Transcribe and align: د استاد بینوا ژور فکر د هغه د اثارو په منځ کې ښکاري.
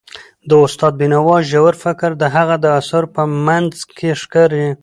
د 0.49 0.51
استاد 0.65 0.93
بینوا 0.99 1.37
ژور 1.49 1.73
فکر 1.83 2.09
د 2.17 2.23
هغه 2.35 2.55
د 2.63 2.65
اثارو 2.79 3.07
په 3.15 3.23
منځ 3.45 3.71
کې 3.97 4.09
ښکاري. 4.21 4.67